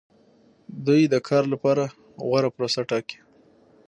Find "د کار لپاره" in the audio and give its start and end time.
1.13-1.83